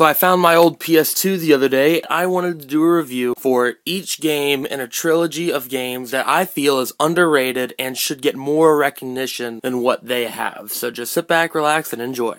[0.00, 2.00] So I found my old PS2 the other day.
[2.08, 6.26] I wanted to do a review for each game in a trilogy of games that
[6.26, 10.72] I feel is underrated and should get more recognition than what they have.
[10.72, 12.36] So just sit back, relax, and enjoy.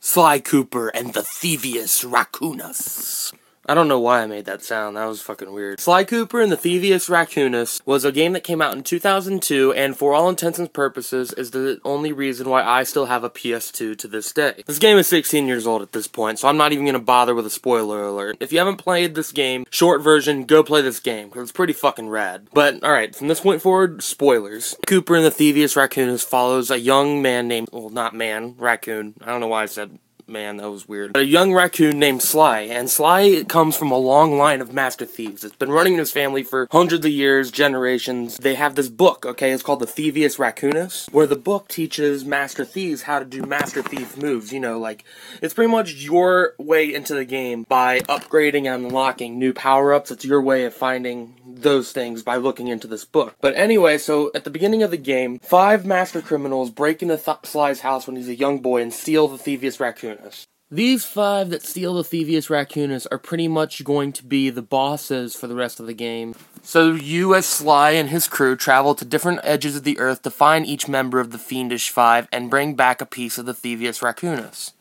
[0.00, 3.34] Sly Cooper and the Thievius Raccoonus.
[3.70, 4.96] I don't know why I made that sound.
[4.96, 5.78] That was fucking weird.
[5.78, 9.96] Sly Cooper and the Thievius Raccoonus was a game that came out in 2002 and
[9.96, 13.96] for all intents and purposes is the only reason why I still have a PS2
[13.96, 14.64] to this day.
[14.66, 17.32] This game is 16 years old at this point, so I'm not even to bother
[17.32, 18.38] with a spoiler alert.
[18.40, 21.72] If you haven't played this game, short version, go play this game because it's pretty
[21.72, 22.48] fucking rad.
[22.52, 24.70] But alright, from this point forward, spoilers.
[24.70, 29.14] Sly Cooper and the Thievius Raccoonus follows a young man named, well, not man, raccoon.
[29.20, 31.16] I don't know why I said Man, that was weird.
[31.16, 35.42] A young raccoon named Sly, and Sly comes from a long line of master thieves.
[35.42, 38.36] It's been running in his family for hundreds of years, generations.
[38.36, 39.50] They have this book, okay?
[39.50, 43.82] It's called the Thievius Raccoonus, where the book teaches master thieves how to do master
[43.82, 44.52] thief moves.
[44.52, 45.02] You know, like,
[45.42, 50.12] it's pretty much your way into the game by upgrading and unlocking new power ups.
[50.12, 53.34] It's your way of finding those things by looking into this book.
[53.40, 57.38] But anyway, so at the beginning of the game, five master criminals break into Th-
[57.42, 59.80] Sly's house when he's a young boy and steal the Thievius
[60.20, 60.46] Raccoonus.
[60.72, 65.34] These five that steal the Thievius Raccoonus are pretty much going to be the bosses
[65.34, 66.34] for the rest of the game.
[66.62, 70.30] So you, as Sly and his crew, travel to different edges of the earth to
[70.30, 74.00] find each member of the Fiendish Five and bring back a piece of the Thievius
[74.00, 74.72] Raccoonus.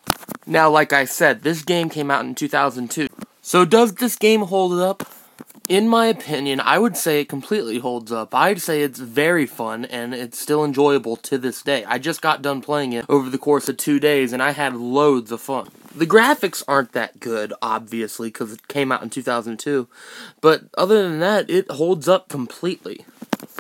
[0.46, 3.08] Now, like I said, this game came out in 2002.
[3.42, 5.04] So does this game hold up?
[5.70, 8.34] In my opinion, I would say it completely holds up.
[8.34, 11.86] I'd say it's very fun and it's still enjoyable to this day.
[11.86, 14.76] I just got done playing it over the course of two days and I had
[14.76, 15.70] loads of fun.
[15.96, 19.88] The graphics aren't that good, obviously, because it came out in 2002,
[20.42, 23.06] but other than that, it holds up completely.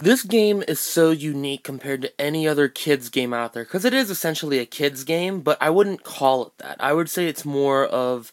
[0.02, 3.93] This game is so unique compared to any other kids game out there because it
[3.93, 6.77] is essentially a kids game, but I wouldn't call it that.
[6.80, 8.31] I would say it's more of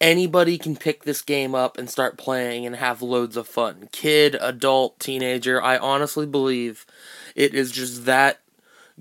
[0.00, 3.88] anybody can pick this game up and start playing and have loads of fun.
[3.92, 6.86] Kid, adult, teenager, I honestly believe
[7.34, 8.40] it is just that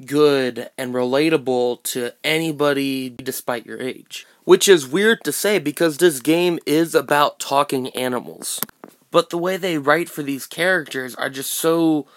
[0.06, 4.26] good and relatable to anybody despite your age.
[4.44, 8.60] Which is weird to say because this game is about talking animals.
[9.12, 12.08] But the way they write for these characters are just so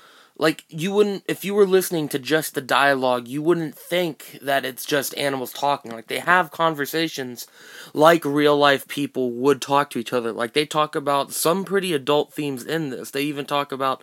[0.43, 4.65] like you wouldn't if you were listening to just the dialogue you wouldn't think that
[4.65, 5.93] it's just animals talking.
[5.93, 7.47] Like they have conversations
[7.95, 10.33] like real life people would talk to each other.
[10.33, 13.13] Like they talk about some pretty adult themes in this.
[13.13, 14.03] They even talk about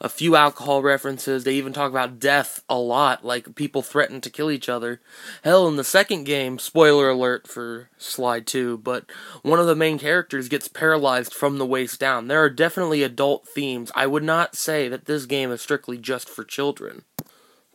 [0.00, 1.42] a few alcohol references.
[1.42, 3.24] They even talk about death a lot.
[3.24, 5.00] Like people threaten to kill each other.
[5.42, 9.10] Hell in the second game spoiler alert for Sly 2 but
[9.42, 12.28] one of the main characters gets paralyzed from the waist down.
[12.28, 13.90] There are definitely adult themes.
[13.96, 17.04] I would not say that this game is strictly just for children.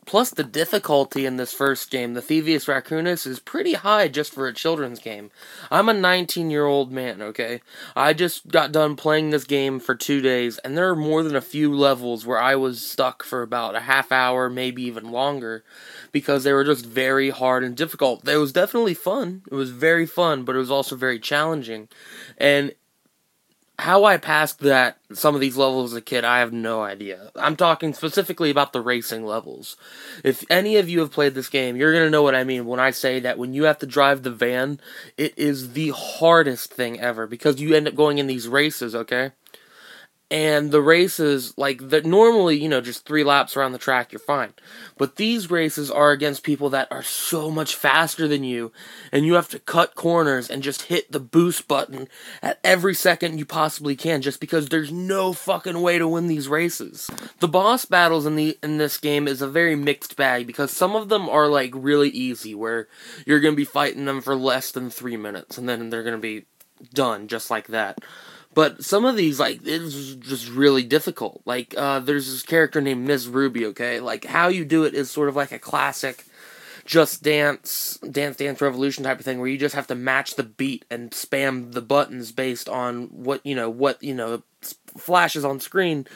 [0.06, 4.46] Plus, the difficulty in this first game, the Thievius Raccoonus, is pretty high just for
[4.46, 5.32] a children's game.
[5.68, 7.60] I'm a 19 year old man, okay?
[7.96, 11.34] I just got done playing this game for two days, and there are more than
[11.34, 15.64] a few levels where I was stuck for about a half hour, maybe even longer,
[16.12, 18.26] because they were just very hard and difficult.
[18.28, 19.42] It was definitely fun.
[19.50, 21.88] It was very fun, but it was also very challenging.
[22.38, 22.72] And
[23.78, 27.30] how I passed that some of these levels as a kid, I have no idea.
[27.36, 29.76] I'm talking specifically about the racing levels.
[30.24, 32.80] If any of you have played this game, you're gonna know what I mean when
[32.80, 34.80] I say that when you have to drive the van,
[35.18, 39.32] it is the hardest thing ever because you end up going in these races, okay?
[40.30, 44.18] And the races like that normally you know just three laps around the track you're
[44.18, 44.52] fine.
[44.98, 48.72] But these races are against people that are so much faster than you
[49.12, 52.08] and you have to cut corners and just hit the boost button
[52.42, 56.48] at every second you possibly can just because there's no fucking way to win these
[56.48, 57.08] races.
[57.38, 60.96] The boss battles in the in this game is a very mixed bag because some
[60.96, 62.88] of them are like really easy where
[63.24, 66.16] you're going to be fighting them for less than 3 minutes and then they're going
[66.16, 66.46] to be
[66.92, 67.98] done just like that
[68.56, 71.42] but some of these, like, it's just really difficult.
[71.44, 74.00] Like, uh, there's this character named Miss Ruby, okay?
[74.00, 76.24] Like, how you do it is sort of like a classic
[76.86, 80.42] just dance, dance, dance revolution type of thing where you just have to match the
[80.42, 84.42] beat and spam the buttons based on what, you know, what, you know,
[84.96, 86.06] flashes on screen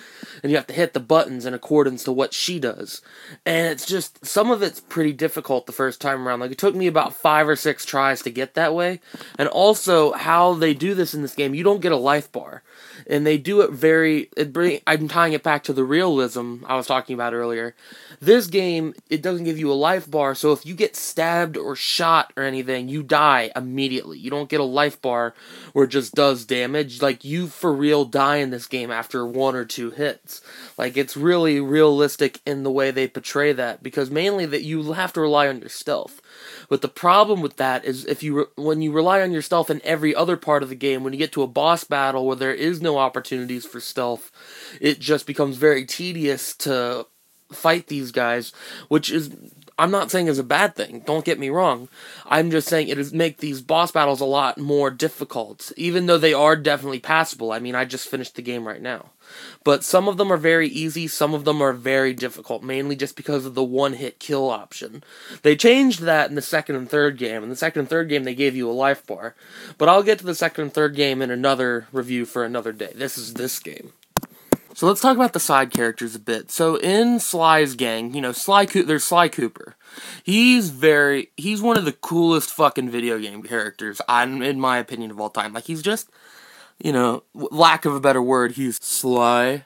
[0.43, 3.03] and you have to hit the buttons in accordance to what she does.
[3.45, 6.41] And it's just some of it's pretty difficult the first time around.
[6.41, 9.01] Like it took me about 5 or 6 tries to get that way.
[9.39, 12.63] And also how they do this in this game, you don't get a life bar.
[13.07, 16.77] And they do it very it bring I'm tying it back to the realism I
[16.77, 17.75] was talking about earlier.
[18.21, 21.77] This game it doesn't give you a life bar, so if you get stabbed or
[21.77, 24.19] shot or anything, you die immediately.
[24.19, 25.35] You don't get a life bar
[25.73, 27.03] where it just does damage.
[27.03, 30.41] Like you for real die in this game after one or two hits.
[30.81, 35.13] Like it's really realistic in the way they portray that because mainly that you have
[35.13, 36.23] to rely on your stealth.
[36.71, 39.69] But the problem with that is if you re- when you rely on your stealth
[39.69, 42.35] in every other part of the game, when you get to a boss battle where
[42.35, 44.33] there is no opportunities for stealth,
[44.81, 47.07] it just becomes very tedious to
[47.53, 48.51] fight these guys,
[48.89, 49.37] which is
[49.81, 51.01] I'm not saying it's a bad thing.
[51.07, 51.89] Don't get me wrong.
[52.27, 56.19] I'm just saying it is make these boss battles a lot more difficult, even though
[56.19, 57.51] they are definitely passable.
[57.51, 59.07] I mean, I just finished the game right now.
[59.65, 63.17] But some of them are very easy, some of them are very difficult, mainly just
[63.17, 65.03] because of the one hit kill option.
[65.41, 67.43] They changed that in the second and third game.
[67.43, 69.35] In the second and third game, they gave you a life bar.
[69.79, 72.93] But I'll get to the second and third game in another review for another day.
[72.95, 73.95] This is this game.
[74.75, 76.51] So let's talk about the side characters a bit.
[76.51, 79.77] So in Sly's gang, you know, Sly Co- there's Sly Cooper.
[80.23, 85.11] He's very he's one of the coolest fucking video game characters, I'm in my opinion
[85.11, 85.53] of all time.
[85.53, 86.09] Like he's just,
[86.79, 89.65] you know, lack of a better word, he's sly.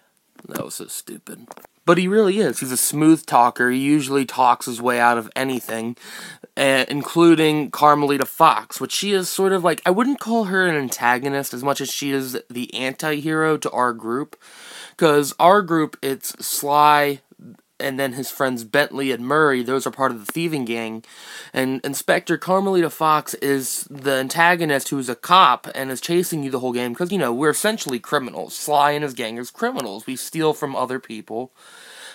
[0.49, 1.47] That was so stupid.
[1.87, 2.61] But he really is.
[2.61, 3.71] He's a smooth talker.
[3.71, 5.97] He usually talks his way out of anything,
[6.57, 10.77] uh, including Carmelita Fox, which she is sort of like, I wouldn't call her an
[10.77, 14.41] antagonist as much as she is the anti hero to our group.
[14.91, 17.21] Because our group, it's Sly,
[17.81, 21.05] and then his friends Bentley and Murray, those are part of the thieving gang.
[21.53, 26.61] And Inspector Carmelita Fox is the antagonist who's a cop and is chasing you the
[26.61, 28.55] whole game because, you know, we're essentially criminals.
[28.55, 30.07] Sly and his gang is criminals.
[30.07, 31.53] We steal from other people,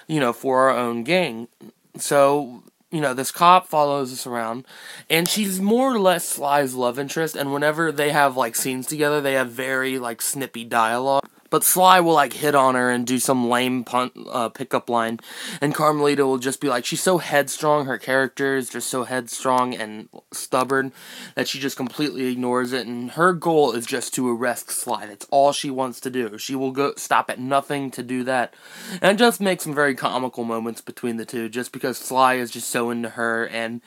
[0.08, 1.50] you know, for our own gang.
[1.98, 4.66] So, you know, this cop follows us around,
[5.10, 9.22] and she's more or less Sly's love interest, and whenever they have, like, scenes together,
[9.22, 11.30] they have very, like, snippy dialogue.
[11.50, 15.19] But Sly will like hit on her and do some lame punt uh, pickup line,
[15.62, 17.86] and Carmelita will just be like, she's so headstrong.
[17.86, 20.92] Her character is just so headstrong and stubborn
[21.36, 22.86] that she just completely ignores it.
[22.88, 25.06] And her goal is just to arrest Sly.
[25.07, 26.38] That's all she wants to do.
[26.38, 28.54] She will go stop at nothing to do that,
[29.02, 32.69] and just make some very comical moments between the two, just because Sly is just
[32.69, 33.48] so into her.
[33.48, 33.81] And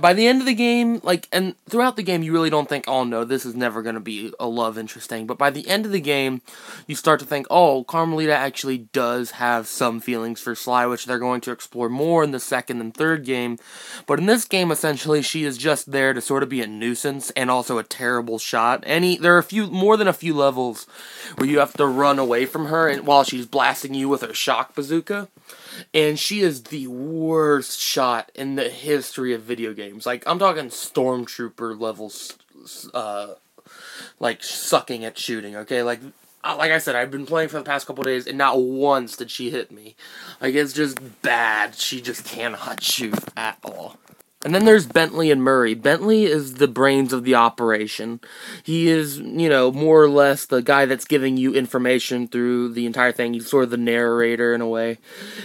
[0.00, 2.84] by the end of the game, like, and throughout the game, you really don't think,
[2.86, 5.26] oh no, this is never gonna be a love interest thing.
[5.26, 6.42] But by the end of the game,
[6.86, 11.18] you start to think, oh, Carmelita actually does have some feelings for Sly, which they're
[11.18, 13.58] going to explore more in the second and third game.
[14.06, 17.30] But in this game, essentially, she is just there to sort of be a nuisance
[17.30, 18.82] and also a terrible shot.
[18.86, 20.86] Any there are a few more than a few levels
[21.36, 24.34] where you have to run away from her and while she's blasting you with her
[24.34, 25.28] shock bazooka.
[25.94, 30.06] And she is the worst shot in the history of video games.
[30.06, 32.36] Like I'm talking stormtrooper levels
[32.92, 33.34] uh
[34.20, 35.82] like sucking at shooting, okay?
[35.82, 36.00] Like
[36.56, 39.30] like I said, I've been playing for the past couple days, and not once did
[39.30, 39.96] she hit me.
[40.40, 41.74] Like, it's just bad.
[41.74, 43.96] She just cannot shoot at all.
[44.44, 45.74] And then there's Bentley and Murray.
[45.74, 48.20] Bentley is the brains of the operation.
[48.62, 52.86] He is, you know, more or less the guy that's giving you information through the
[52.86, 53.34] entire thing.
[53.34, 54.98] He's sort of the narrator in a way.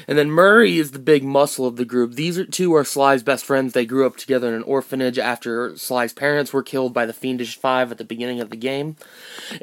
[0.07, 2.13] And then Murray is the big muscle of the group.
[2.13, 3.73] These are, two are Sly's best friends.
[3.73, 7.57] They grew up together in an orphanage after Sly's parents were killed by the Fiendish
[7.57, 8.95] Five at the beginning of the game.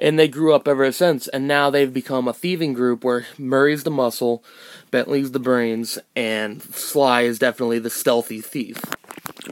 [0.00, 1.28] And they grew up ever since.
[1.28, 4.42] And now they've become a thieving group where Murray's the muscle,
[4.90, 8.82] Bentley's the brains, and Sly is definitely the stealthy thief.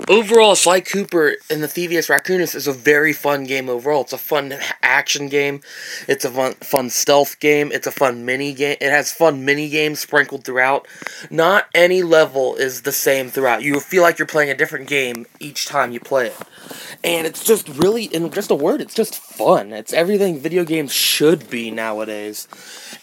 [0.08, 4.02] Overall, Sly Cooper and the Thievius Raccoonus is a very fun game overall.
[4.02, 5.60] It's a fun action game.
[6.06, 7.70] It's a fun, fun stealth game.
[7.72, 8.76] It's a fun mini game.
[8.80, 10.86] It has fun mini games sprinkled throughout.
[11.30, 13.62] Not any level is the same throughout.
[13.62, 16.36] You feel like you're playing a different game each time you play it.
[17.04, 19.72] And it's just really, in just a word, it's just fun.
[19.72, 22.48] It's everything video games should be nowadays.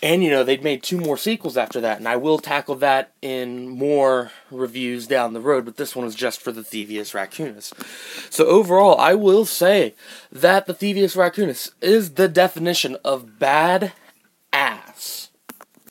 [0.01, 3.13] And, you know, they've made two more sequels after that, and I will tackle that
[3.21, 7.73] in more reviews down the road, but this one is just for the Thievius Raccoonus.
[8.31, 9.95] So, overall, I will say
[10.31, 13.93] that the Thievius Raccoonus is the definition of bad
[14.53, 15.29] ass.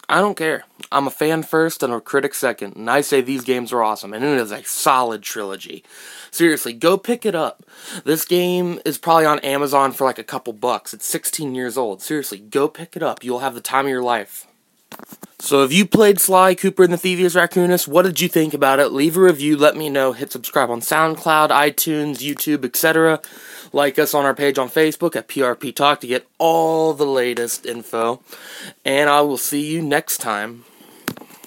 [0.08, 0.64] I don't care.
[0.94, 4.14] I'm a fan first and a critic second, and I say these games are awesome,
[4.14, 5.82] and it is a solid trilogy.
[6.30, 7.64] Seriously, go pick it up.
[8.04, 10.94] This game is probably on Amazon for like a couple bucks.
[10.94, 12.00] It's 16 years old.
[12.00, 13.24] Seriously, go pick it up.
[13.24, 14.46] You'll have the time of your life.
[15.40, 18.78] So if you played Sly Cooper and the Thievius Raccoonus, what did you think about
[18.78, 18.92] it?
[18.92, 23.20] Leave a review, let me know, hit subscribe on SoundCloud, iTunes, YouTube, etc.
[23.72, 27.66] Like us on our page on Facebook at PRP Talk to get all the latest
[27.66, 28.22] info.
[28.84, 30.64] And I will see you next time.